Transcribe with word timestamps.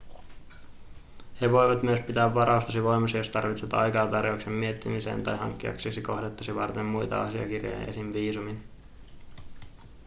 he 1.41 1.49
voivat 1.51 1.83
myös 1.83 1.99
pitää 1.99 2.33
varaustasi 2.33 2.83
voimassa 2.83 3.17
jos 3.17 3.29
tarvitset 3.29 3.73
aikaa 3.73 4.07
tarjouksen 4.07 4.53
miettimiseen 4.53 5.23
tai 5.23 5.37
hankkiaksesi 5.37 6.01
kohdettasi 6.01 6.55
varten 6.55 6.85
muita 6.85 7.21
asiakirjoja 7.21 7.85
esim. 7.85 8.13
viisumin 8.13 8.63